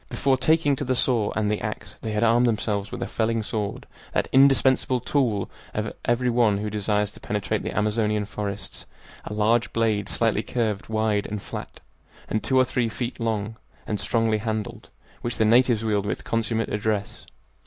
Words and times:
Before 0.09 0.35
taking 0.35 0.75
to 0.77 0.83
the 0.83 0.95
saw 0.95 1.29
and 1.35 1.51
the 1.51 1.61
ax 1.61 1.97
they 2.01 2.11
had 2.11 2.23
armed 2.23 2.47
themselves 2.47 2.91
with 2.91 3.03
a 3.03 3.07
felling 3.07 3.43
sword, 3.43 3.85
that 4.13 4.27
indispensable 4.31 4.99
tool 4.99 5.47
of 5.75 5.93
every 6.03 6.27
one 6.27 6.57
who 6.57 6.71
desires 6.71 7.11
to 7.11 7.19
penetrate 7.19 7.61
the 7.61 7.77
Amazonian 7.77 8.25
forests, 8.25 8.87
a 9.25 9.33
large 9.35 9.71
blade 9.73 10.09
slightly 10.09 10.41
curved, 10.41 10.89
wide 10.89 11.27
and 11.27 11.39
flat, 11.43 11.81
and 12.27 12.43
two 12.43 12.57
or 12.57 12.65
three 12.65 12.89
feet 12.89 13.19
long, 13.19 13.57
and 13.85 13.99
strongly 13.99 14.39
handled, 14.39 14.89
which 15.21 15.35
the 15.37 15.45
natives 15.45 15.85
wield 15.85 16.07
with 16.07 16.23
consummate 16.23 16.69
address. 16.69 17.27